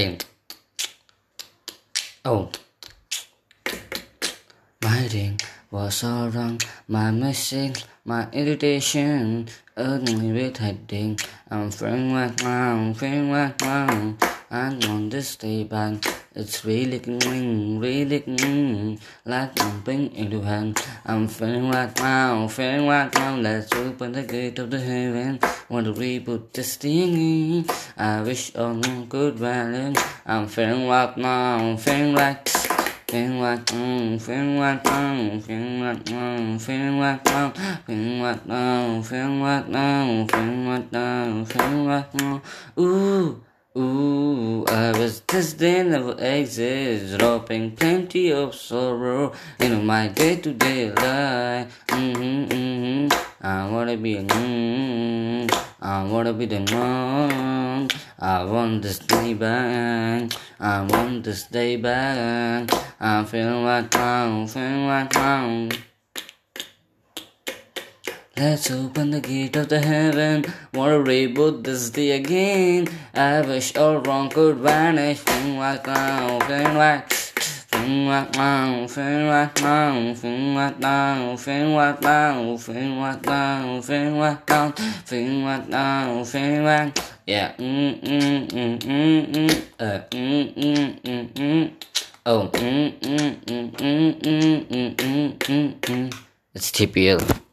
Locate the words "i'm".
11.50-11.70, 12.42-12.94, 21.04-21.26, 30.24-30.46, 63.00-63.24, 63.96-64.46, 65.16-65.70